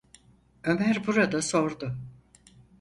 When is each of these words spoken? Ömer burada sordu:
Ömer 0.63 1.07
burada 1.07 1.41
sordu: 1.41 1.97